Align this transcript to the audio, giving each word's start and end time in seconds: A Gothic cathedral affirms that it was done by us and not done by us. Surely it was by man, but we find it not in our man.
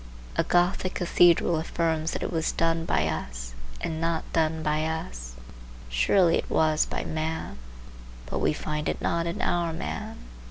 A 0.35 0.43
Gothic 0.43 0.95
cathedral 0.95 1.57
affirms 1.57 2.13
that 2.13 2.23
it 2.23 2.31
was 2.33 2.51
done 2.51 2.85
by 2.85 3.05
us 3.05 3.53
and 3.81 4.01
not 4.01 4.23
done 4.33 4.63
by 4.63 4.83
us. 4.85 5.35
Surely 5.89 6.37
it 6.39 6.49
was 6.49 6.87
by 6.87 7.03
man, 7.03 7.59
but 8.25 8.39
we 8.39 8.51
find 8.51 8.89
it 8.89 8.99
not 8.99 9.27
in 9.27 9.43
our 9.43 9.71
man. 9.71 10.17